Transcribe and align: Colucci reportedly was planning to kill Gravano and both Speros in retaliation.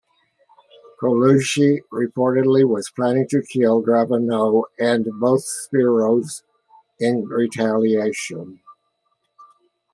Colucci 0.99 1.83
reportedly 1.93 2.67
was 2.67 2.89
planning 2.89 3.27
to 3.27 3.43
kill 3.43 3.83
Gravano 3.83 4.63
and 4.79 5.05
both 5.19 5.43
Speros 5.45 6.41
in 6.99 7.27
retaliation. 7.27 8.61